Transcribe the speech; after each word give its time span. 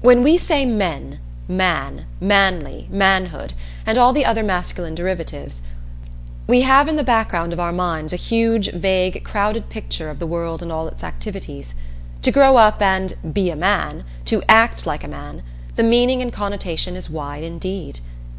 When 0.00 0.22
we 0.22 0.38
say 0.38 0.64
men, 0.64 1.18
man, 1.48 2.06
manly, 2.18 2.88
manhood, 2.90 3.52
and 3.84 3.98
all 3.98 4.14
the 4.14 4.24
other 4.24 4.42
masculine 4.42 4.94
derivatives, 4.94 5.60
we 6.46 6.62
have 6.62 6.88
in 6.88 6.96
the 6.96 7.04
background 7.04 7.52
of 7.52 7.60
our 7.60 7.72
minds 7.74 8.14
a 8.14 8.16
huge 8.16 8.72
vague 8.72 9.22
crowded 9.22 9.68
picture 9.68 10.08
of 10.08 10.18
the 10.18 10.26
world 10.26 10.62
and 10.62 10.72
all 10.72 10.88
its 10.88 11.04
activities. 11.04 11.74
To 12.22 12.32
grow 12.32 12.56
up 12.56 12.80
and 12.80 13.34
"be 13.34 13.50
a 13.50 13.54
man," 13.54 14.04
to 14.24 14.42
"act 14.48 14.86
like 14.86 15.04
a 15.04 15.08
man" 15.08 15.42
the 15.76 15.82
meaning 15.82 16.22
and 16.22 16.32
connotation 16.32 16.96
is 16.96 17.10
wide 17.10 17.44
indeed. 17.44 18.00